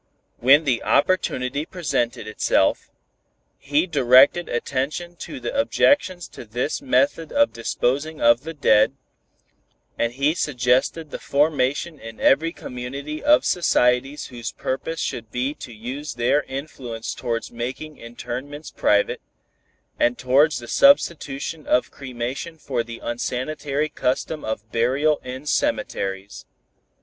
[0.39, 2.89] When the opportunity presented itself,
[3.59, 8.93] he directed attention to the objections to this method of disposing of the dead,
[9.99, 15.71] and he suggested the formation in every community of societies whose purpose should be to
[15.71, 19.21] use their influence towards making interments private,
[19.99, 26.47] and towards the substitution of cremation for the unsanitary custom of burial in cemeteries.